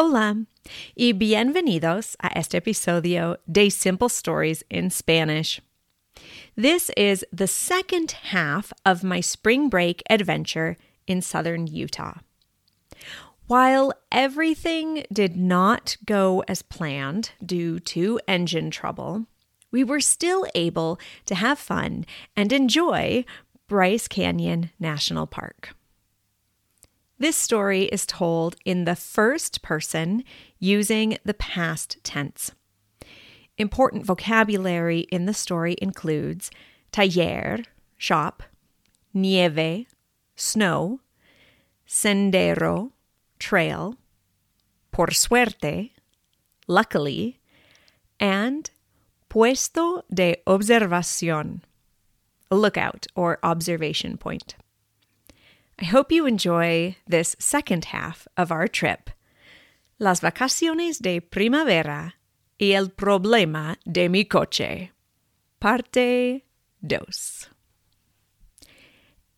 Hola 0.00 0.46
y 0.96 1.12
bienvenidos 1.12 2.14
a 2.22 2.30
este 2.38 2.54
episodio 2.54 3.36
de 3.50 3.68
Simple 3.68 4.08
Stories 4.08 4.62
in 4.70 4.90
Spanish. 4.90 5.60
This 6.54 6.92
is 6.96 7.24
the 7.32 7.48
second 7.48 8.12
half 8.30 8.72
of 8.86 9.02
my 9.02 9.18
spring 9.20 9.68
break 9.68 10.04
adventure 10.08 10.76
in 11.08 11.20
southern 11.20 11.66
Utah. 11.66 12.18
While 13.48 13.92
everything 14.12 15.04
did 15.12 15.36
not 15.36 15.96
go 16.06 16.44
as 16.46 16.62
planned 16.62 17.32
due 17.44 17.80
to 17.80 18.20
engine 18.28 18.70
trouble, 18.70 19.26
we 19.72 19.82
were 19.82 20.00
still 20.00 20.46
able 20.54 21.00
to 21.26 21.34
have 21.34 21.58
fun 21.58 22.06
and 22.36 22.52
enjoy 22.52 23.24
Bryce 23.66 24.06
Canyon 24.06 24.70
National 24.78 25.26
Park. 25.26 25.74
This 27.20 27.36
story 27.36 27.84
is 27.84 28.06
told 28.06 28.54
in 28.64 28.84
the 28.84 28.94
first 28.94 29.60
person 29.60 30.22
using 30.60 31.18
the 31.24 31.34
past 31.34 31.96
tense. 32.04 32.52
Important 33.56 34.06
vocabulary 34.06 35.00
in 35.10 35.26
the 35.26 35.34
story 35.34 35.76
includes 35.82 36.48
taller, 36.92 37.58
shop, 37.96 38.44
nieve, 39.12 39.86
snow, 40.36 41.00
sendero, 41.88 42.92
trail, 43.40 43.96
por 44.92 45.08
suerte, 45.08 45.90
luckily, 46.68 47.40
and 48.20 48.70
puesto 49.28 50.02
de 50.14 50.36
observación, 50.46 51.62
lookout 52.48 53.08
or 53.16 53.40
observation 53.42 54.16
point. 54.16 54.54
I 55.80 55.84
hope 55.84 56.10
you 56.10 56.26
enjoy 56.26 56.96
this 57.06 57.36
second 57.38 57.84
half 57.92 58.26
of 58.36 58.50
our 58.50 58.66
trip. 58.66 59.10
Las 60.00 60.20
vacaciones 60.20 61.00
de 61.00 61.20
primavera 61.20 62.14
y 62.58 62.72
el 62.72 62.88
problema 62.88 63.76
de 63.84 64.08
mi 64.08 64.24
coche. 64.24 64.90
Parte 65.60 66.44
2. 66.80 67.50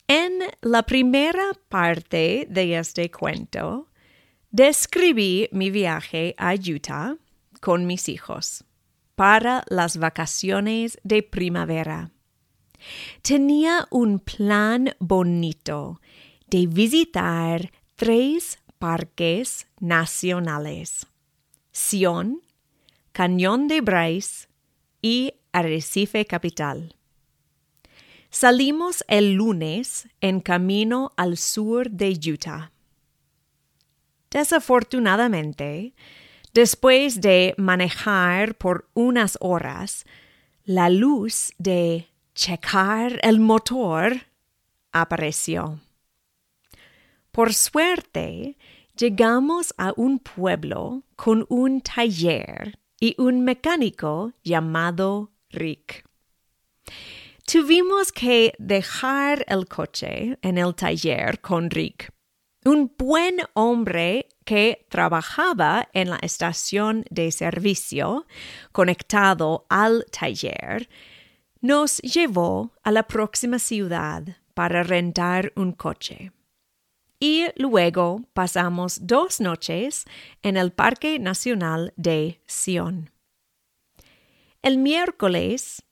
En 0.08 0.40
la 0.62 0.82
primera 0.82 1.52
parte 1.68 2.46
de 2.48 2.74
este 2.74 3.10
cuento, 3.10 3.88
describí 4.50 5.50
mi 5.52 5.70
viaje 5.70 6.34
a 6.38 6.54
Utah 6.54 7.16
con 7.60 7.86
mis 7.86 8.08
hijos 8.08 8.64
para 9.14 9.62
las 9.68 9.98
vacaciones 9.98 10.98
de 11.04 11.22
primavera. 11.22 12.12
Tenía 13.20 13.86
un 13.90 14.20
plan 14.20 14.94
bonito 14.98 16.00
de 16.50 16.66
visitar 16.66 17.70
tres 17.96 18.58
parques 18.78 19.68
nacionales: 19.78 21.06
Sion, 21.70 22.42
Cañón 23.12 23.68
de 23.68 23.80
Bryce 23.80 24.48
y 25.00 25.34
Arrecife 25.52 26.26
Capital. 26.26 26.96
Salimos 28.30 29.04
el 29.08 29.34
lunes 29.34 30.08
en 30.20 30.40
camino 30.40 31.12
al 31.16 31.36
sur 31.36 31.90
de 31.90 32.18
Utah. 32.32 32.72
Desafortunadamente, 34.30 35.94
después 36.54 37.20
de 37.20 37.54
manejar 37.58 38.56
por 38.56 38.88
unas 38.94 39.36
horas, 39.40 40.04
la 40.64 40.90
luz 40.90 41.52
de 41.58 42.08
checar 42.34 43.18
el 43.22 43.40
motor 43.40 44.26
apareció. 44.92 45.80
Por 47.32 47.54
suerte, 47.54 48.56
llegamos 48.96 49.72
a 49.78 49.92
un 49.96 50.18
pueblo 50.18 51.04
con 51.14 51.46
un 51.48 51.80
taller 51.80 52.76
y 52.98 53.14
un 53.18 53.44
mecánico 53.44 54.32
llamado 54.42 55.30
Rick. 55.50 56.04
Tuvimos 57.46 58.10
que 58.10 58.52
dejar 58.58 59.44
el 59.46 59.66
coche 59.66 60.38
en 60.42 60.58
el 60.58 60.74
taller 60.74 61.40
con 61.40 61.70
Rick, 61.70 62.12
un 62.64 62.92
buen 62.98 63.36
hombre 63.54 64.28
que 64.44 64.86
trabajaba 64.88 65.88
en 65.92 66.10
la 66.10 66.18
estación 66.22 67.04
de 67.10 67.30
servicio 67.30 68.26
conectado 68.72 69.66
al 69.68 70.04
taller, 70.10 70.88
nos 71.60 71.98
llevó 71.98 72.72
a 72.82 72.90
la 72.90 73.04
próxima 73.04 73.60
ciudad 73.60 74.24
para 74.54 74.82
rentar 74.82 75.52
un 75.54 75.72
coche 75.72 76.32
y 77.20 77.44
luego 77.56 78.22
pasamos 78.32 79.06
dos 79.06 79.40
noches 79.40 80.06
en 80.42 80.56
el 80.56 80.72
Parque 80.72 81.18
Nacional 81.18 81.92
de 81.96 82.40
Sion. 82.46 83.10
El 84.62 84.78
miércoles 84.78 85.82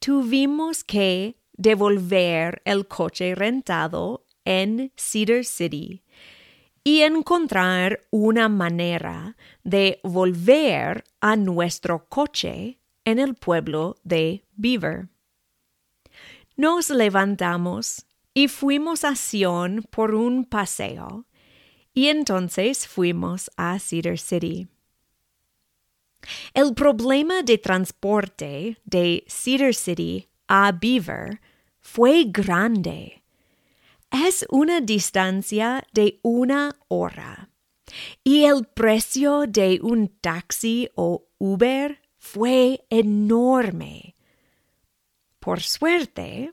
tuvimos 0.00 0.82
que 0.82 1.36
devolver 1.52 2.62
el 2.64 2.88
coche 2.88 3.34
rentado 3.34 4.24
en 4.44 4.92
Cedar 4.96 5.44
City 5.44 6.02
y 6.82 7.00
encontrar 7.00 8.00
una 8.10 8.48
manera 8.48 9.36
de 9.62 10.00
volver 10.02 11.04
a 11.20 11.36
nuestro 11.36 12.06
coche 12.08 12.78
en 13.04 13.18
el 13.18 13.34
pueblo 13.34 13.96
de 14.02 14.44
Beaver. 14.56 15.08
Nos 16.56 16.90
levantamos 16.90 18.06
y 18.34 18.48
fuimos 18.48 19.04
a 19.04 19.14
Sion 19.16 19.86
por 19.90 20.14
un 20.14 20.44
paseo, 20.44 21.26
y 21.94 22.08
entonces 22.08 22.86
fuimos 22.88 23.50
a 23.56 23.78
Cedar 23.78 24.18
City. 24.18 24.68
El 26.52 26.74
problema 26.74 27.42
de 27.42 27.58
transporte 27.58 28.78
de 28.84 29.24
Cedar 29.28 29.74
City 29.74 30.28
a 30.48 30.72
Beaver 30.72 31.40
fue 31.80 32.24
grande. 32.26 33.22
Es 34.10 34.46
una 34.50 34.80
distancia 34.80 35.86
de 35.92 36.18
una 36.22 36.76
hora 36.88 37.50
y 38.22 38.44
el 38.44 38.64
precio 38.64 39.46
de 39.46 39.80
un 39.82 40.08
taxi 40.20 40.88
o 40.94 41.26
Uber 41.38 42.00
fue 42.16 42.84
enorme. 42.90 44.14
Por 45.38 45.60
suerte, 45.60 46.52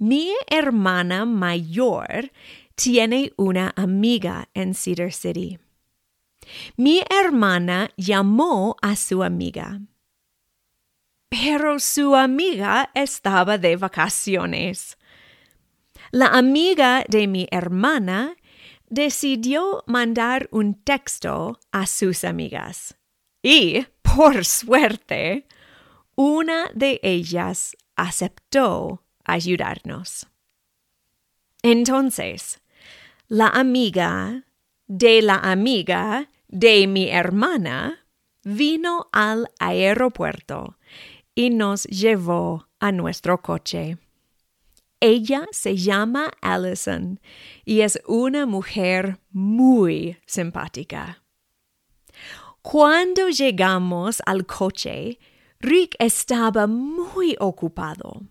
mi 0.00 0.32
hermana 0.48 1.26
mayor 1.26 2.32
tiene 2.74 3.32
una 3.36 3.74
amiga 3.76 4.48
en 4.54 4.74
Cedar 4.74 5.12
City. 5.12 5.58
Mi 6.76 7.02
hermana 7.10 7.90
llamó 7.98 8.76
a 8.80 8.96
su 8.96 9.22
amiga. 9.22 9.78
Pero 11.28 11.78
su 11.78 12.16
amiga 12.16 12.90
estaba 12.94 13.58
de 13.58 13.76
vacaciones. 13.76 14.96
La 16.12 16.28
amiga 16.28 17.04
de 17.06 17.26
mi 17.26 17.46
hermana 17.50 18.36
decidió 18.88 19.84
mandar 19.86 20.48
un 20.50 20.82
texto 20.82 21.60
a 21.72 21.86
sus 21.86 22.24
amigas. 22.24 22.96
Y, 23.42 23.86
por 24.00 24.46
suerte, 24.46 25.46
una 26.16 26.70
de 26.74 27.00
ellas 27.02 27.76
aceptó 27.96 29.04
ayudarnos. 29.24 30.26
Entonces, 31.62 32.60
la 33.28 33.48
amiga 33.48 34.44
de 34.86 35.22
la 35.22 35.36
amiga 35.36 36.30
de 36.48 36.86
mi 36.86 37.08
hermana 37.08 38.06
vino 38.42 39.06
al 39.12 39.48
aeropuerto 39.58 40.78
y 41.34 41.50
nos 41.50 41.84
llevó 41.84 42.66
a 42.80 42.92
nuestro 42.92 43.40
coche. 43.40 43.98
Ella 45.00 45.46
se 45.52 45.76
llama 45.76 46.30
Allison 46.42 47.20
y 47.64 47.80
es 47.80 48.00
una 48.06 48.46
mujer 48.46 49.20
muy 49.30 50.18
simpática. 50.26 51.22
Cuando 52.62 53.28
llegamos 53.28 54.20
al 54.26 54.44
coche, 54.44 55.18
Rick 55.60 55.96
estaba 55.98 56.66
muy 56.66 57.36
ocupado. 57.38 58.22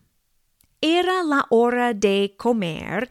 Era 0.81 1.23
la 1.23 1.45
hora 1.49 1.93
de 1.93 2.35
comer 2.37 3.09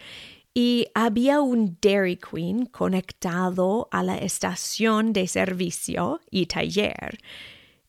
y 0.55 0.87
había 0.95 1.41
un 1.41 1.79
Dairy 1.81 2.17
Queen 2.17 2.67
conectado 2.67 3.89
a 3.93 4.03
la 4.03 4.17
estación 4.19 5.13
de 5.13 5.29
servicio 5.29 6.21
y 6.31 6.47
taller. 6.47 7.21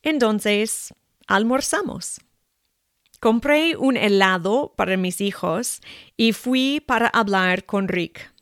Entonces, 0.03 0.93
almorzamos. 1.27 2.21
Compré 3.19 3.75
un 3.75 3.97
helado 3.97 4.73
para 4.77 4.97
mis 4.97 5.19
hijos 5.19 5.81
y 6.15 6.33
fui 6.33 6.81
para 6.85 7.07
hablar 7.07 7.65
con 7.65 7.87
Rick. 7.87 8.33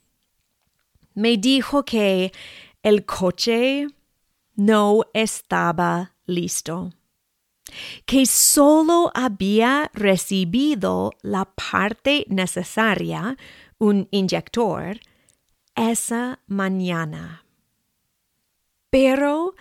Me 1.13 1.37
dijo 1.37 1.85
que 1.85 2.31
el 2.83 3.05
coche 3.05 3.87
no 4.55 5.05
estaba 5.13 6.15
listo 6.25 6.96
que 8.05 8.25
solo 8.25 9.11
había 9.13 9.91
recibido 9.93 11.11
la 11.21 11.45
parte 11.45 12.25
necesaria, 12.29 13.37
un 13.77 14.07
inyector, 14.11 14.99
esa 15.75 16.39
mañana. 16.47 17.43
pero 18.89 19.53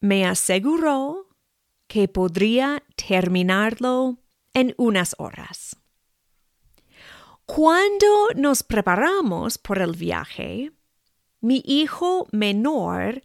me 0.00 0.24
aseguró 0.24 1.26
que 1.88 2.06
podría 2.08 2.82
terminarlo 2.94 4.18
en 4.54 4.74
unas 4.78 5.14
horas. 5.18 5.76
Cuando 7.44 8.28
nos 8.36 8.62
preparamos 8.62 9.58
por 9.58 9.80
el 9.80 9.96
viaje, 9.96 10.72
mi 11.40 11.62
hijo 11.66 12.28
menor 12.30 13.22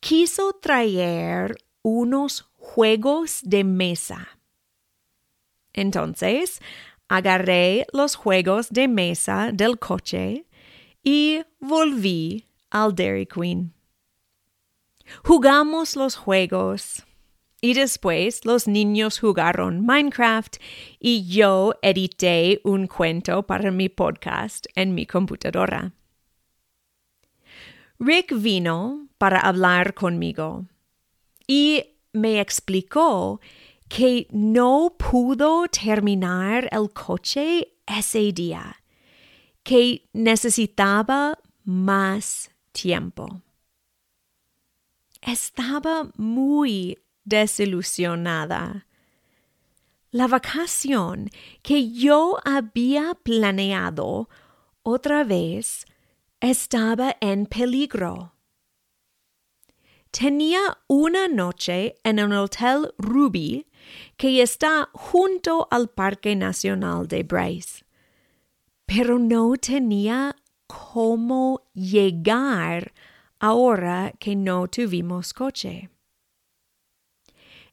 quiso 0.00 0.52
traer 0.54 1.56
unos 1.84 2.48
juegos 2.56 3.40
de 3.42 3.62
mesa. 3.62 4.38
Entonces, 5.74 6.60
agarré 7.08 7.86
los 7.92 8.16
juegos 8.16 8.70
de 8.70 8.88
mesa 8.88 9.50
del 9.52 9.78
coche 9.78 10.46
y 11.02 11.42
volví 11.60 12.46
al 12.70 12.94
Dairy 12.94 13.26
Queen. 13.26 13.74
Jugamos 15.24 15.94
los 15.94 16.16
juegos 16.16 17.04
y 17.60 17.74
después 17.74 18.46
los 18.46 18.66
niños 18.66 19.20
jugaron 19.20 19.84
Minecraft 19.84 20.56
y 20.98 21.26
yo 21.26 21.74
edité 21.82 22.62
un 22.64 22.86
cuento 22.86 23.42
para 23.42 23.70
mi 23.70 23.90
podcast 23.90 24.66
en 24.74 24.94
mi 24.94 25.04
computadora. 25.04 25.92
Rick 27.98 28.32
vino 28.34 29.08
para 29.18 29.40
hablar 29.40 29.92
conmigo 29.92 30.64
y 31.46 31.84
me 32.12 32.40
explicó 32.40 33.40
que 33.88 34.26
no 34.30 34.96
pudo 34.98 35.66
terminar 35.68 36.68
el 36.72 36.90
coche 36.92 37.74
ese 37.86 38.32
día, 38.32 38.82
que 39.62 40.08
necesitaba 40.12 41.38
más 41.64 42.50
tiempo. 42.72 43.42
Estaba 45.20 46.10
muy 46.16 46.98
desilusionada. 47.24 48.86
La 50.10 50.28
vacación 50.28 51.30
que 51.62 51.90
yo 51.90 52.38
había 52.44 53.14
planeado 53.14 54.28
otra 54.82 55.24
vez 55.24 55.86
estaba 56.40 57.16
en 57.20 57.46
peligro. 57.46 58.33
Tenía 60.16 60.78
una 60.86 61.26
noche 61.26 61.96
en 62.04 62.20
el 62.20 62.32
Hotel 62.34 62.94
Ruby 62.98 63.66
que 64.16 64.42
está 64.42 64.88
junto 64.92 65.66
al 65.72 65.88
Parque 65.88 66.36
Nacional 66.36 67.08
de 67.08 67.24
Bryce, 67.24 67.84
pero 68.86 69.18
no 69.18 69.56
tenía 69.56 70.36
cómo 70.68 71.62
llegar 71.74 72.92
ahora 73.40 74.12
que 74.20 74.36
no 74.36 74.68
tuvimos 74.68 75.32
coche. 75.32 75.90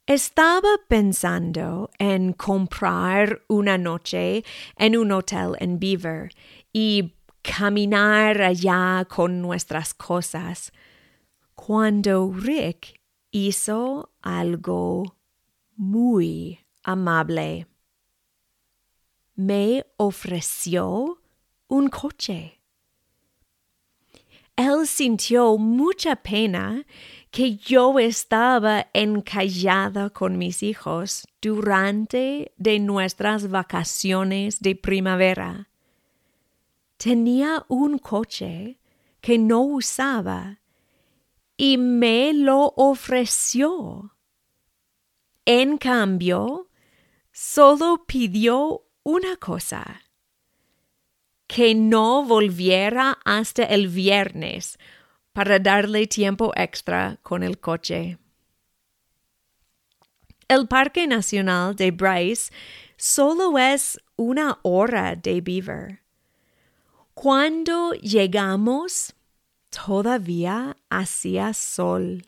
Estaba 0.08 0.80
pensando 0.88 1.92
en 2.00 2.34
comprar 2.34 3.44
una 3.50 3.78
noche 3.78 4.44
en 4.78 4.98
un 4.98 5.12
hotel 5.12 5.56
en 5.60 5.80
Beaver 5.80 6.32
y 6.74 7.14
caminar 7.44 8.42
allá 8.42 9.06
con 9.08 9.44
nuestras 9.44 9.94
cosas, 9.94 10.72
cuando 11.64 12.34
Rick 12.34 13.00
hizo 13.30 14.10
algo 14.24 15.16
muy 15.76 16.60
amable. 16.82 17.68
Me 19.36 19.86
ofreció 19.98 21.20
un 21.68 21.90
coche. 21.90 22.60
Él 24.56 24.88
sintió 24.88 25.56
mucha 25.60 26.16
pena 26.16 26.84
que 27.30 27.58
yo 27.58 28.00
estaba 28.00 28.88
encallada 28.94 30.10
con 30.10 30.40
mis 30.40 30.64
hijos 30.64 31.28
durante 31.44 32.54
de 32.58 32.80
nuestras 32.80 33.52
vacaciones 33.52 34.62
de 34.62 34.76
primavera. 34.76 35.70
Tenía 36.98 37.64
un 37.68 38.00
coche 38.00 38.80
que 39.22 39.38
no 39.38 39.62
usaba 39.62 40.61
y 41.62 41.78
me 41.78 42.34
lo 42.34 42.74
ofreció. 42.76 44.16
En 45.46 45.78
cambio, 45.78 46.72
solo 47.32 48.04
pidió 48.08 48.88
una 49.04 49.36
cosa, 49.36 50.02
que 51.46 51.76
no 51.76 52.24
volviera 52.24 53.20
hasta 53.26 53.64
el 53.64 53.90
viernes 53.90 54.80
para 55.34 55.60
darle 55.60 56.08
tiempo 56.08 56.52
extra 56.56 57.20
con 57.22 57.44
el 57.44 57.60
coche. 57.60 58.18
El 60.48 60.68
Parque 60.68 61.06
Nacional 61.06 61.76
de 61.76 61.92
Bryce 61.92 62.52
solo 62.98 63.60
es 63.60 64.00
una 64.16 64.58
hora 64.64 65.16
de 65.16 65.42
Beaver. 65.42 66.02
Cuando 67.14 67.92
llegamos, 67.92 69.14
todavía 69.72 70.78
hacía 70.90 71.54
sol. 71.54 72.28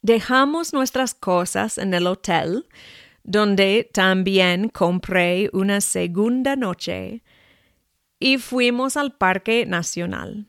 Dejamos 0.00 0.72
nuestras 0.72 1.14
cosas 1.14 1.78
en 1.78 1.92
el 1.94 2.06
hotel, 2.06 2.66
donde 3.22 3.90
también 3.92 4.68
compré 4.68 5.50
una 5.52 5.80
segunda 5.80 6.56
noche, 6.56 7.22
y 8.18 8.38
fuimos 8.38 8.96
al 8.96 9.12
Parque 9.12 9.66
Nacional. 9.66 10.46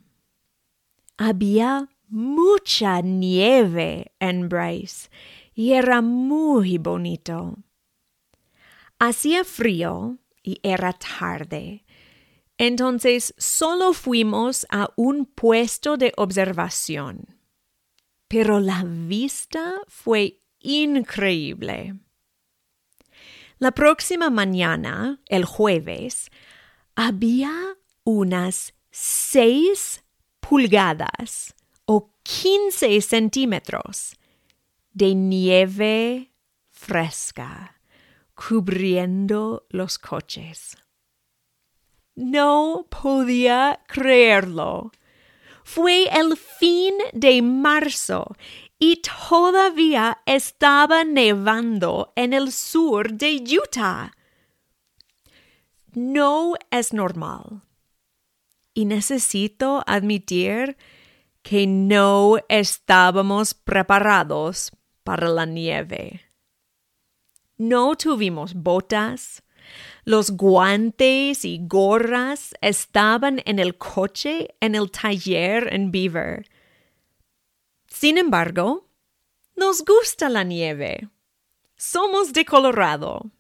Había 1.17 1.89
mucha 2.07 3.01
nieve 3.01 4.11
en 4.19 4.49
Bryce 4.49 5.09
y 5.53 5.73
era 5.73 6.01
muy 6.01 6.77
bonito. 6.77 7.55
Hacía 8.99 9.43
frío 9.43 10.17
y 10.43 10.59
era 10.63 10.93
tarde. 10.93 11.84
Entonces 12.57 13.33
solo 13.37 13.93
fuimos 13.93 14.65
a 14.69 14.89
un 14.95 15.25
puesto 15.25 15.97
de 15.97 16.13
observación. 16.15 17.37
Pero 18.27 18.59
la 18.59 18.83
vista 18.85 19.81
fue 19.87 20.41
increíble. 20.59 21.95
La 23.59 23.71
próxima 23.71 24.29
mañana, 24.29 25.21
el 25.27 25.45
jueves, 25.45 26.29
había 26.95 27.53
unas 28.03 28.73
seis 28.91 30.03
pulgadas 30.39 31.53
o 31.85 32.11
15 32.23 33.01
centímetros 33.01 34.15
de 34.91 35.13
nieve 35.13 36.31
fresca 36.71 37.79
cubriendo 38.33 39.65
los 39.69 39.97
coches. 39.97 40.77
No 42.15 42.87
podía 42.89 43.81
creerlo. 43.87 44.91
Fue 45.63 46.07
el 46.17 46.37
fin 46.37 46.93
de 47.13 47.41
marzo 47.41 48.35
y 48.79 49.01
todavía 49.29 50.21
estaba 50.25 51.03
nevando 51.03 52.13
en 52.15 52.33
el 52.33 52.51
sur 52.51 53.13
de 53.13 53.43
Utah. 53.61 54.11
No 55.93 56.55
es 56.71 56.93
normal 56.93 57.61
y 58.73 58.85
necesito 58.85 59.83
admitir 59.87 60.77
que 61.41 61.65
no 61.65 62.37
estábamos 62.49 63.53
preparados 63.53 64.71
para 65.03 65.29
la 65.29 65.45
nieve. 65.45 66.21
No 67.57 67.95
tuvimos 67.95 68.53
botas, 68.53 69.43
los 70.03 70.31
guantes 70.31 71.45
y 71.45 71.59
gorras 71.63 72.53
estaban 72.61 73.41
en 73.45 73.59
el 73.59 73.77
coche 73.77 74.55
en 74.59 74.75
el 74.75 74.91
taller 74.91 75.73
en 75.73 75.91
Beaver. 75.91 76.47
Sin 77.87 78.17
embargo, 78.17 78.87
nos 79.55 79.83
gusta 79.83 80.29
la 80.29 80.43
nieve. 80.43 81.09
Somos 81.77 82.33
de 82.33 82.45
Colorado 82.45 83.31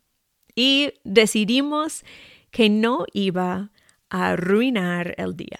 y 0.55 0.93
decidimos 1.03 2.03
que 2.51 2.69
no 2.69 3.05
iba 3.13 3.71
arruinar 4.09 5.13
el 5.17 5.35
día. 5.35 5.59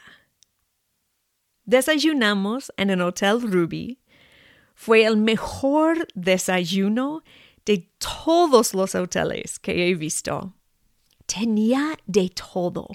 Desayunamos 1.66 2.72
en 2.78 2.90
el 2.90 3.02
Hotel 3.02 3.42
Ruby. 3.42 4.00
Fue 4.76 5.04
el 5.04 5.18
mejor 5.18 6.08
desayuno 6.14 7.24
de 7.66 7.90
todos 7.98 8.74
los 8.74 8.94
hoteles 8.96 9.60
que 9.60 9.90
he 9.90 9.96
visto. 9.96 10.55
Tenía 11.26 11.98
de 12.06 12.30
todo. 12.30 12.88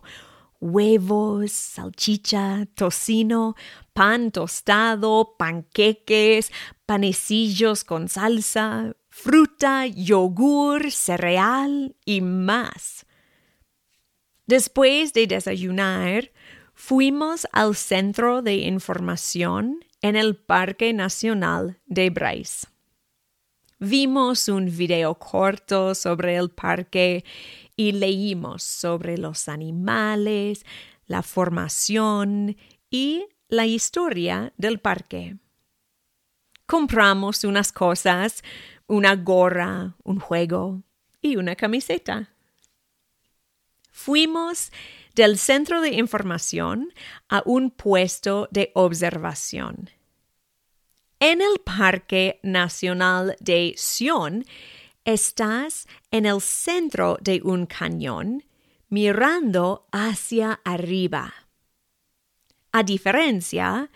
Huevos, 0.61 1.53
salchicha, 1.53 2.67
tocino, 2.75 3.57
pan 3.93 4.31
tostado, 4.31 5.37
panqueques, 5.39 6.53
panecillos 6.85 7.83
con 7.85 8.09
salsa, 8.09 8.95
fruta, 9.09 9.87
yogur, 9.87 10.91
cereal 10.91 11.97
y 12.05 12.21
más. 12.21 13.07
Después 14.47 15.13
de 15.13 15.27
desayunar, 15.27 16.31
fuimos 16.75 17.47
al 17.53 17.77
centro 17.77 18.43
de 18.43 18.57
información 18.57 19.85
en 20.03 20.17
el 20.17 20.37
Parque 20.37 20.93
Nacional 20.93 21.79
de 21.87 22.11
Bryce. 22.11 22.67
Vimos 23.79 24.49
un 24.49 24.67
video 24.67 25.15
corto 25.15 25.95
sobre 25.95 26.37
el 26.37 26.51
parque 26.51 27.25
y 27.81 27.93
leímos 27.93 28.63
sobre 28.63 29.17
los 29.17 29.49
animales, 29.49 30.67
la 31.07 31.23
formación 31.23 32.59
y 32.91 33.25
la 33.49 33.65
historia 33.65 34.53
del 34.59 34.81
parque. 34.81 35.39
Compramos 36.67 37.43
unas 37.43 37.73
cosas, 37.73 38.45
una 38.87 39.17
gorra, 39.17 39.97
un 40.05 40.21
juego 40.21 40.83
y 41.23 41.37
una 41.37 41.57
camiseta. 41.57 42.29
Fuimos 43.91 44.71
del 45.15 45.39
centro 45.39 45.81
de 45.81 45.95
información 45.95 46.93
a 47.31 47.43
un 47.47 47.71
puesto 47.71 48.47
de 48.51 48.73
observación. 48.75 49.89
En 51.19 51.41
el 51.41 51.61
Parque 51.65 52.41
Nacional 52.43 53.37
de 53.41 53.73
Sion 53.79 54.45
estás 55.05 55.87
en 56.11 56.27
el 56.27 56.41
centro 56.41 57.19
de 57.21 57.41
un 57.43 57.67
cañón 57.67 58.45
mirando 58.89 59.87
hacia 59.93 60.61
arriba. 60.65 61.33
A 62.73 62.83
diferencia, 62.83 63.91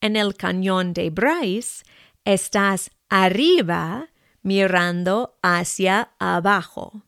en 0.00 0.16
el 0.16 0.34
cañón 0.34 0.92
de 0.92 1.10
Bryce 1.10 1.84
estás 2.24 2.90
arriba 3.08 4.08
mirando 4.42 5.38
hacia 5.42 6.12
abajo. 6.18 7.02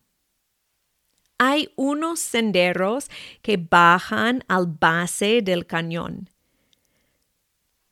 Hay 1.38 1.72
unos 1.76 2.20
senderos 2.20 3.08
que 3.42 3.56
bajan 3.56 4.44
al 4.48 4.66
base 4.66 5.42
del 5.42 5.66
cañón. 5.66 6.30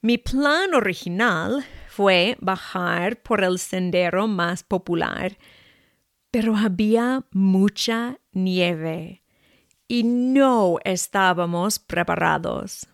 Mi 0.02 0.19
plan 0.19 0.75
original 0.75 1.64
fue 2.00 2.38
bajar 2.40 3.21
por 3.21 3.45
el 3.45 3.59
sendero 3.59 4.26
más 4.26 4.62
popular, 4.62 5.37
pero 6.30 6.57
había 6.57 7.26
mucha 7.30 8.19
nieve 8.33 9.23
y 9.87 10.04
no 10.04 10.78
estábamos 10.83 11.78
preparados. 11.78 12.88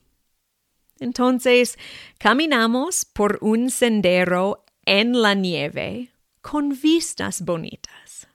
Entonces 0.99 1.79
caminamos 2.19 3.05
por 3.05 3.39
un 3.43 3.71
sendero 3.71 4.65
en 4.85 5.23
la 5.23 5.35
nieve 5.35 6.11
con 6.41 6.71
vistas 6.71 7.43
bonitas. 7.43 8.27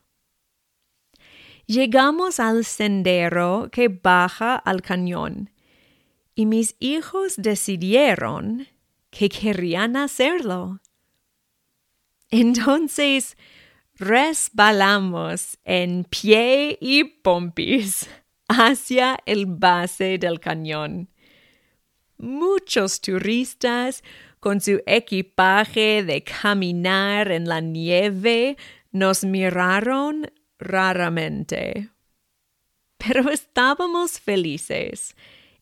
Llegamos 1.65 2.39
al 2.39 2.63
sendero 2.63 3.67
que 3.73 3.89
baja 3.89 4.55
al 4.55 4.81
cañón 4.81 5.49
y 6.33 6.45
mis 6.45 6.77
hijos 6.79 7.33
decidieron 7.35 8.67
que 9.11 9.29
querían 9.29 9.95
hacerlo. 9.95 10.79
Entonces 12.31 13.37
resbalamos 13.95 15.59
en 15.63 16.05
pie 16.05 16.77
y 16.81 17.03
pompis 17.03 18.09
hacia 18.47 19.19
el 19.25 19.45
base 19.45 20.17
del 20.17 20.39
cañón. 20.39 21.09
Muchos 22.17 23.01
turistas 23.01 24.03
con 24.39 24.59
su 24.61 24.81
equipaje 24.85 26.03
de 26.03 26.23
caminar 26.23 27.31
en 27.31 27.47
la 27.47 27.59
nieve 27.59 28.57
nos 28.91 29.23
miraron 29.23 30.31
raramente. 30.57 31.89
Pero 32.97 33.29
estábamos 33.29 34.19
felices 34.19 35.15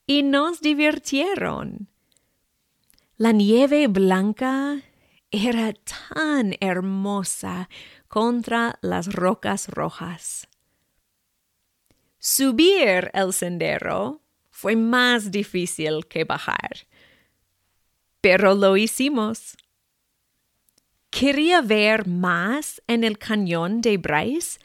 y 0.05 0.23
nos 0.23 0.61
divirtieron. 0.61 1.87
La 3.21 3.33
nieve 3.33 3.88
blanca 3.88 4.81
era 5.29 5.73
tan 5.73 6.55
hermosa 6.61 7.67
contra 8.07 8.79
las 8.81 9.11
rocas 9.11 9.67
rojas. 9.67 10.47
Subir 12.17 13.11
el 13.13 13.33
sendero 13.33 14.21
fue 14.51 14.77
más 14.77 15.31
difícil 15.31 16.07
que 16.07 16.23
bajar, 16.23 16.88
pero 18.21 18.55
lo 18.55 18.77
hicimos. 18.77 19.57
Quería 21.09 21.59
ver 21.59 22.07
más 22.07 22.81
en 22.88 23.03
el 23.03 23.17
cañón 23.17 23.81
de 23.81 23.97
Bryce, 23.97 24.61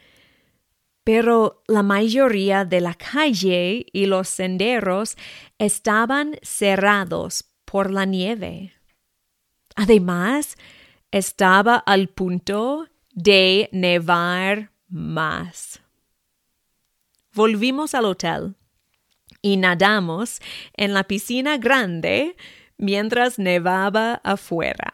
pero 1.02 1.64
la 1.66 1.82
mayoría 1.82 2.64
de 2.64 2.80
la 2.80 2.94
calle 2.94 3.84
y 3.92 4.06
los 4.06 4.28
senderos 4.28 5.16
estaban 5.58 6.36
cerrados 6.42 7.50
por 7.74 7.90
la 7.90 8.04
nieve. 8.04 8.72
Además, 9.74 10.56
estaba 11.10 11.74
al 11.74 12.06
punto 12.06 12.86
de 13.10 13.68
nevar 13.72 14.70
más. 14.86 15.82
Volvimos 17.32 17.96
al 17.96 18.04
hotel 18.04 18.54
y 19.42 19.56
nadamos 19.56 20.40
en 20.74 20.94
la 20.94 21.02
piscina 21.02 21.58
grande 21.58 22.36
mientras 22.76 23.40
nevaba 23.40 24.20
afuera. 24.22 24.92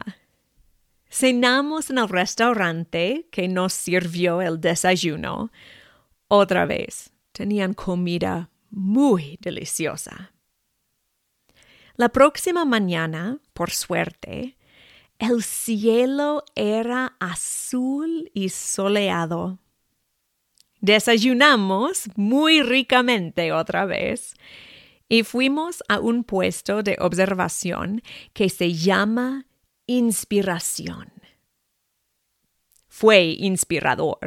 Cenamos 1.07 1.91
en 1.91 1.99
el 1.99 2.09
restaurante 2.09 3.27
que 3.31 3.47
nos 3.47 3.73
sirvió 3.73 4.41
el 4.41 4.59
desayuno 4.59 5.51
otra 6.27 6.65
vez, 6.65 7.13
tenían 7.31 7.75
comida 7.75 8.49
muy 8.71 9.37
deliciosa. 9.39 10.30
La 11.95 12.09
próxima 12.09 12.65
mañana, 12.65 13.39
por 13.53 13.71
suerte, 13.71 14.57
el 15.19 15.43
cielo 15.43 16.43
era 16.55 17.15
azul 17.19 18.31
y 18.33 18.49
soleado. 18.49 19.59
Desayunamos 20.79 22.09
muy 22.15 22.63
ricamente 22.63 23.51
otra 23.51 23.85
vez 23.85 24.33
y 25.07 25.23
fuimos 25.23 25.83
a 25.89 25.99
un 25.99 26.23
puesto 26.23 26.81
de 26.81 26.97
observación 26.99 28.01
que 28.33 28.49
se 28.49 28.73
llama 28.73 29.45
Inspiración. 29.85 31.11
Fue 32.87 33.35
inspirador. 33.37 34.19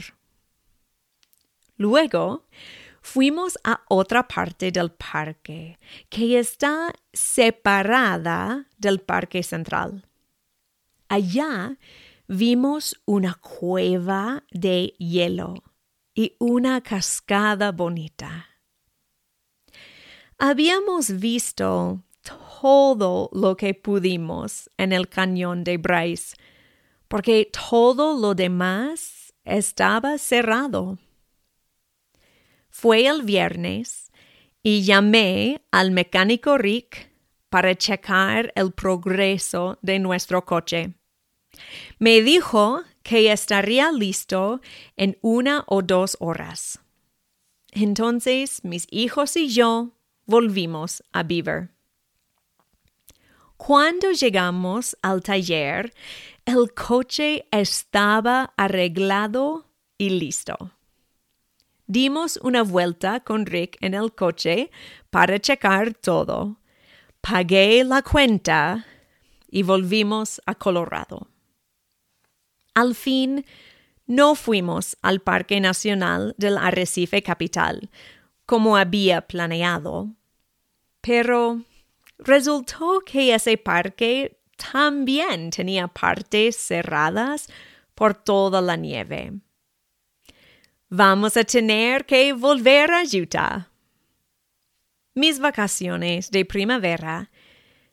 Luego 1.76 2.46
fuimos 3.04 3.58
a 3.64 3.82
otra 3.88 4.26
parte 4.26 4.72
del 4.72 4.90
parque 4.90 5.78
que 6.08 6.38
está 6.38 6.90
separada 7.12 8.66
del 8.78 9.00
parque 9.00 9.42
central. 9.42 10.06
Allá 11.08 11.78
vimos 12.26 12.98
una 13.04 13.34
cueva 13.34 14.42
de 14.50 14.94
hielo 14.98 15.62
y 16.14 16.34
una 16.38 16.80
cascada 16.80 17.72
bonita. 17.72 18.48
Habíamos 20.38 21.20
visto 21.20 22.02
todo 22.60 23.28
lo 23.34 23.54
que 23.54 23.74
pudimos 23.74 24.70
en 24.78 24.94
el 24.94 25.10
cañón 25.10 25.62
de 25.62 25.76
Bryce, 25.76 26.36
porque 27.08 27.50
todo 27.68 28.18
lo 28.18 28.34
demás 28.34 29.34
estaba 29.44 30.16
cerrado. 30.16 30.98
Fue 32.76 33.06
el 33.06 33.22
viernes 33.22 34.10
y 34.60 34.82
llamé 34.82 35.62
al 35.70 35.92
mecánico 35.92 36.58
Rick 36.58 37.08
para 37.48 37.76
checar 37.76 38.52
el 38.56 38.72
progreso 38.72 39.78
de 39.80 40.00
nuestro 40.00 40.44
coche. 40.44 40.92
Me 42.00 42.20
dijo 42.20 42.82
que 43.04 43.30
estaría 43.30 43.92
listo 43.92 44.60
en 44.96 45.16
una 45.22 45.62
o 45.68 45.82
dos 45.82 46.16
horas. 46.18 46.80
Entonces 47.70 48.64
mis 48.64 48.88
hijos 48.90 49.36
y 49.36 49.50
yo 49.50 49.92
volvimos 50.26 51.04
a 51.12 51.22
Beaver. 51.22 51.70
Cuando 53.56 54.10
llegamos 54.10 54.96
al 55.00 55.22
taller, 55.22 55.94
el 56.44 56.74
coche 56.74 57.46
estaba 57.52 58.52
arreglado 58.56 59.64
y 59.96 60.10
listo. 60.10 60.73
Dimos 61.86 62.38
una 62.42 62.62
vuelta 62.62 63.20
con 63.20 63.44
Rick 63.44 63.76
en 63.80 63.94
el 63.94 64.14
coche 64.14 64.70
para 65.10 65.38
checar 65.38 65.94
todo. 65.94 66.58
Pagué 67.20 67.84
la 67.84 68.02
cuenta 68.02 68.86
y 69.50 69.62
volvimos 69.62 70.40
a 70.46 70.54
Colorado. 70.54 71.28
Al 72.74 72.94
fin, 72.94 73.44
no 74.06 74.34
fuimos 74.34 74.96
al 75.02 75.20
Parque 75.20 75.60
Nacional 75.60 76.34
del 76.38 76.58
Arrecife 76.58 77.22
Capital, 77.22 77.90
como 78.46 78.76
había 78.76 79.26
planeado, 79.26 80.14
pero 81.00 81.62
resultó 82.18 83.00
que 83.04 83.34
ese 83.34 83.56
parque 83.58 84.40
también 84.72 85.50
tenía 85.50 85.88
partes 85.88 86.56
cerradas 86.56 87.48
por 87.94 88.14
toda 88.14 88.60
la 88.60 88.76
nieve. 88.76 89.32
Vamos 90.96 91.36
a 91.36 91.42
tener 91.42 92.06
que 92.06 92.32
volver 92.32 92.92
a 92.92 93.02
Utah. 93.02 93.68
Mis 95.16 95.40
vacaciones 95.40 96.30
de 96.30 96.44
primavera 96.44 97.32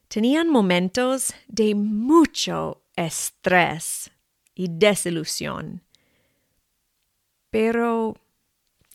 tenían 0.08 0.50
momentos 0.50 1.34
de 1.48 1.74
mucho 1.74 2.84
estrés 2.96 4.12
y 4.54 4.68
desilusión. 4.70 5.82
Pero 7.50 8.18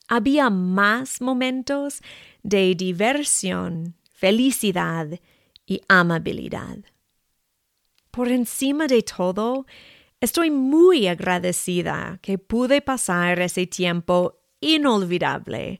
había 0.07 0.51
más 0.51 1.21
momentos 1.21 2.01
de 2.45 2.77
diversión, 2.77 3.97
felicidad 4.13 5.19
y 5.67 5.81
amabilidad. 5.89 6.79
Por 8.13 8.29
encima 8.29 8.87
de 8.87 9.03
todo, 9.03 9.67
estoy 10.21 10.51
muy 10.51 11.07
agradecida 11.07 12.19
que 12.23 12.39
pude 12.39 12.81
pasar 12.81 13.41
ese 13.41 13.67
tiempo 13.67 14.35
inolvidable 14.61 15.79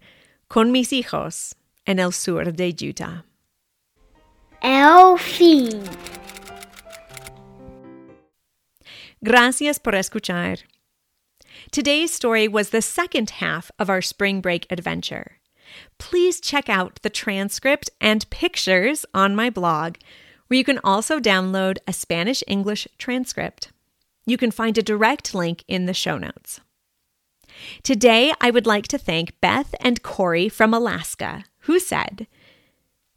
con 0.49 0.71
mis 0.71 0.93
hijos 0.93 1.55
en 1.87 1.99
el 1.99 2.12
sur 2.12 2.52
de 2.52 2.75
Utah. 2.81 3.25
El 4.62 5.19
fin. 5.19 5.83
Gracias 9.23 9.78
por 9.78 9.95
escuchar. 9.95 10.59
Today's 11.71 12.12
story 12.12 12.47
was 12.47 12.71
the 12.71 12.83
second 12.83 13.31
half 13.31 13.71
of 13.78 13.88
our 13.90 14.02
spring 14.02 14.40
break 14.40 14.66
adventure. 14.71 15.38
Please 15.99 16.40
check 16.40 16.69
out 16.69 17.00
the 17.02 17.11
transcript 17.11 17.90
and 18.00 18.28
pictures 18.31 19.05
on 19.12 19.35
my 19.35 19.50
blog, 19.50 19.97
where 20.47 20.59
you 20.59 20.64
can 20.64 20.78
also 20.85 21.19
download 21.19 21.78
a 21.87 21.93
Spanish 21.93 22.43
English 22.47 22.87
transcript. 22.99 23.73
You 24.26 24.37
can 24.37 24.50
find 24.50 24.76
a 24.76 24.83
direct 24.83 25.35
link 25.35 25.64
in 25.68 25.87
the 25.87 25.95
show 25.95 26.18
notes. 26.18 26.61
Today, 27.83 28.33
I 28.40 28.50
would 28.50 28.66
like 28.66 28.88
to 28.88 28.99
thank 28.99 29.40
Beth 29.40 29.75
and 29.80 30.02
Corey 30.02 30.49
from 30.49 30.75
Alaska, 30.75 31.45
who 31.61 31.78
said, 31.78 32.26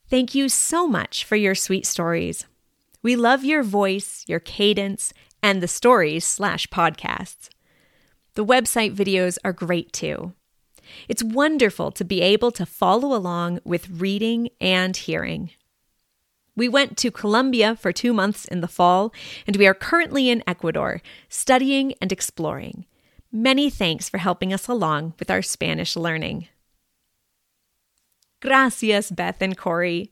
Thank 0.08 0.34
you 0.34 0.50
so 0.50 0.88
much 0.88 1.24
for 1.26 1.36
your 1.36 1.56
sweet 1.56 1.86
stories. 1.86 2.46
We 3.02 3.16
love 3.16 3.44
your 3.44 3.64
voice, 3.64 4.24
your 4.28 4.40
cadence, 4.40 5.14
and 5.42 5.62
the 5.62 5.68
stories 5.68 6.26
slash 6.26 6.68
podcasts. 6.68 7.50
The 8.36 8.46
website 8.46 8.96
videos 8.96 9.38
are 9.44 9.54
great 9.54 9.92
too. 9.94 10.34
It's 11.08 11.24
wonderful 11.24 11.92
to 11.92 12.04
be 12.04 12.22
able 12.22 12.52
to 12.52 12.66
follow 12.66 13.16
along 13.16 13.60
with 13.64 13.90
reading 13.90 14.50
and 14.60 14.96
hearing. 14.96 15.52
We 16.60 16.68
went 16.68 16.98
to 16.98 17.10
Colombia 17.10 17.78
for 17.78 17.94
two 17.94 18.12
months 18.12 18.44
in 18.44 18.60
the 18.60 18.68
fall, 18.68 19.14
and 19.48 19.56
we 19.56 19.66
are 19.66 19.74
currently 19.74 20.30
in 20.30 20.44
Ecuador, 20.46 21.02
studying 21.30 21.94
and 22.02 22.12
exploring. 22.12 22.86
Many 23.32 23.70
thanks 23.70 24.10
for 24.10 24.18
helping 24.18 24.52
us 24.52 24.68
along 24.68 25.14
with 25.20 25.32
our 25.32 25.42
Spanish 25.42 25.96
learning. 25.96 26.50
Gracias, 28.42 29.10
Beth 29.10 29.42
and 29.42 29.56
Corey. 29.56 30.12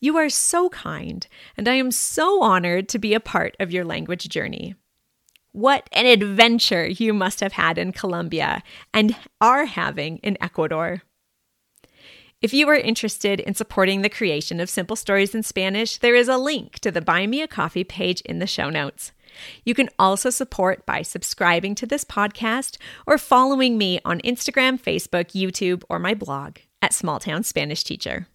You 0.00 0.18
are 0.18 0.28
so 0.28 0.68
kind, 0.68 1.26
and 1.56 1.66
I 1.66 1.76
am 1.76 1.90
so 1.92 2.42
honored 2.42 2.86
to 2.90 2.98
be 2.98 3.14
a 3.14 3.18
part 3.18 3.56
of 3.58 3.72
your 3.72 3.86
language 3.86 4.28
journey. 4.28 4.74
What 5.52 5.88
an 5.92 6.04
adventure 6.04 6.86
you 6.86 7.14
must 7.14 7.40
have 7.40 7.54
had 7.54 7.78
in 7.78 7.92
Colombia 7.92 8.62
and 8.92 9.16
are 9.40 9.64
having 9.64 10.18
in 10.18 10.36
Ecuador. 10.42 11.04
If 12.42 12.54
you 12.54 12.66
are 12.70 12.74
interested 12.74 13.38
in 13.38 13.52
supporting 13.52 14.00
the 14.00 14.08
creation 14.08 14.60
of 14.60 14.70
Simple 14.70 14.96
Stories 14.96 15.34
in 15.34 15.42
Spanish, 15.42 15.98
there 15.98 16.14
is 16.14 16.26
a 16.26 16.38
link 16.38 16.78
to 16.78 16.90
the 16.90 17.02
Buy 17.02 17.26
Me 17.26 17.42
a 17.42 17.48
Coffee 17.48 17.84
page 17.84 18.22
in 18.22 18.38
the 18.38 18.46
show 18.46 18.70
notes. 18.70 19.12
You 19.62 19.74
can 19.74 19.90
also 19.98 20.30
support 20.30 20.86
by 20.86 21.02
subscribing 21.02 21.74
to 21.74 21.86
this 21.86 22.02
podcast 22.02 22.78
or 23.06 23.18
following 23.18 23.76
me 23.76 24.00
on 24.06 24.22
Instagram, 24.22 24.80
Facebook, 24.80 25.32
YouTube, 25.32 25.82
or 25.90 25.98
my 25.98 26.14
blog 26.14 26.56
at 26.80 26.94
Small 26.94 27.20
Town 27.20 27.42
Spanish 27.42 27.84
Teacher. 27.84 28.26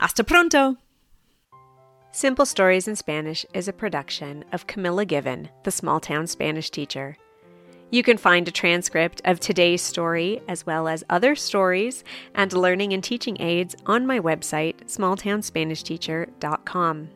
Hasta 0.00 0.24
pronto! 0.24 0.78
Simple 2.10 2.46
Stories 2.46 2.88
in 2.88 2.96
Spanish 2.96 3.46
is 3.54 3.68
a 3.68 3.72
production 3.72 4.44
of 4.50 4.66
Camilla 4.66 5.04
Given, 5.04 5.50
the 5.62 5.70
small 5.70 6.00
town 6.00 6.26
Spanish 6.26 6.70
teacher. 6.70 7.16
You 7.90 8.02
can 8.02 8.16
find 8.16 8.48
a 8.48 8.52
transcript 8.52 9.22
of 9.24 9.38
today's 9.38 9.80
story, 9.80 10.42
as 10.48 10.66
well 10.66 10.88
as 10.88 11.04
other 11.08 11.36
stories 11.36 12.02
and 12.34 12.52
learning 12.52 12.92
and 12.92 13.04
teaching 13.04 13.40
aids 13.40 13.76
on 13.86 14.04
my 14.06 14.18
website, 14.18 14.74
smalltownspanishteacher.com. 14.86 17.08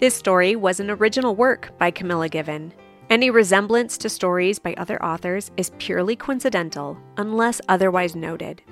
This 0.00 0.14
story 0.14 0.56
was 0.56 0.80
an 0.80 0.90
original 0.90 1.36
work 1.36 1.76
by 1.76 1.90
Camilla 1.90 2.30
Given. 2.30 2.72
Any 3.10 3.28
resemblance 3.28 3.98
to 3.98 4.08
stories 4.08 4.58
by 4.58 4.72
other 4.74 5.04
authors 5.04 5.50
is 5.58 5.72
purely 5.78 6.16
coincidental, 6.16 6.96
unless 7.18 7.60
otherwise 7.68 8.16
noted. 8.16 8.62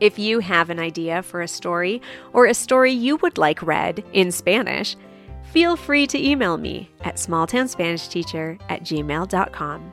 If 0.00 0.18
you 0.18 0.40
have 0.40 0.70
an 0.70 0.78
idea 0.78 1.22
for 1.22 1.40
a 1.40 1.48
story 1.48 2.00
or 2.32 2.46
a 2.46 2.54
story 2.54 2.92
you 2.92 3.16
would 3.16 3.38
like 3.38 3.62
read 3.62 4.04
in 4.12 4.30
Spanish, 4.30 4.96
feel 5.52 5.76
free 5.76 6.06
to 6.08 6.24
email 6.24 6.56
me 6.56 6.90
at 7.02 7.16
smalltownspanishteacher 7.16 8.60
at 8.68 8.82
gmail.com. 8.82 9.92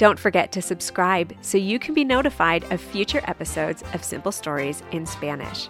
Don't 0.00 0.18
forget 0.18 0.50
to 0.52 0.62
subscribe 0.62 1.34
so 1.42 1.58
you 1.58 1.78
can 1.78 1.92
be 1.92 2.04
notified 2.04 2.64
of 2.72 2.80
future 2.80 3.20
episodes 3.24 3.84
of 3.92 4.02
Simple 4.02 4.32
Stories 4.32 4.82
in 4.92 5.04
Spanish. 5.04 5.68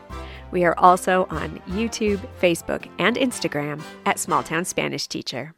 We 0.53 0.63
are 0.63 0.79
also 0.79 1.27
on 1.31 1.59
YouTube, 1.67 2.21
Facebook, 2.41 2.89
and 3.01 3.17
Instagram 3.17 3.83
at 4.07 4.19
Smalltown 4.19 4.65
Spanish 4.65 5.09
Teacher. 5.09 5.53